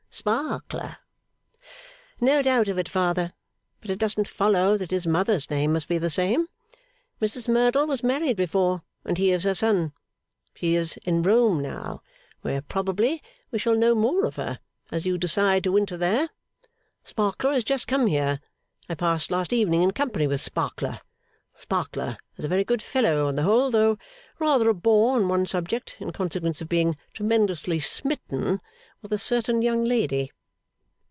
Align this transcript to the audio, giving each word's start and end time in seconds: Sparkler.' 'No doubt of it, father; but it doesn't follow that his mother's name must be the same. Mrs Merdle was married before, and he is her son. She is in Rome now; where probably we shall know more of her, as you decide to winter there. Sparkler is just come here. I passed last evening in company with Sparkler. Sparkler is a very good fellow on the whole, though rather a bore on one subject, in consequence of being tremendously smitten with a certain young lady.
Sparkler.' 0.13 0.97
'No 2.19 2.41
doubt 2.41 2.67
of 2.67 2.77
it, 2.77 2.89
father; 2.89 3.31
but 3.79 3.89
it 3.89 3.97
doesn't 3.97 4.27
follow 4.27 4.75
that 4.77 4.91
his 4.91 5.07
mother's 5.07 5.49
name 5.49 5.71
must 5.71 5.87
be 5.87 5.97
the 5.97 6.09
same. 6.09 6.47
Mrs 7.21 7.47
Merdle 7.47 7.87
was 7.87 8.03
married 8.03 8.35
before, 8.35 8.83
and 9.05 9.17
he 9.17 9.31
is 9.31 9.45
her 9.45 9.55
son. 9.55 9.93
She 10.53 10.75
is 10.75 10.97
in 11.05 11.23
Rome 11.23 11.61
now; 11.61 12.01
where 12.41 12.61
probably 12.61 13.23
we 13.51 13.57
shall 13.57 13.75
know 13.77 13.95
more 13.95 14.25
of 14.25 14.35
her, 14.35 14.59
as 14.91 15.05
you 15.05 15.17
decide 15.17 15.63
to 15.63 15.71
winter 15.71 15.95
there. 15.95 16.29
Sparkler 17.05 17.53
is 17.53 17.63
just 17.63 17.87
come 17.87 18.05
here. 18.07 18.41
I 18.89 18.95
passed 18.95 19.31
last 19.31 19.53
evening 19.53 19.81
in 19.81 19.91
company 19.91 20.27
with 20.27 20.41
Sparkler. 20.41 20.99
Sparkler 21.55 22.17
is 22.35 22.43
a 22.43 22.47
very 22.49 22.65
good 22.65 22.81
fellow 22.81 23.27
on 23.27 23.35
the 23.35 23.43
whole, 23.43 23.71
though 23.71 23.97
rather 24.39 24.67
a 24.67 24.73
bore 24.73 25.15
on 25.15 25.29
one 25.29 25.45
subject, 25.45 25.95
in 25.99 26.11
consequence 26.11 26.61
of 26.61 26.67
being 26.69 26.97
tremendously 27.13 27.79
smitten 27.79 28.59
with 29.03 29.11
a 29.11 29.17
certain 29.17 29.61
young 29.63 29.83
lady. 29.83 30.31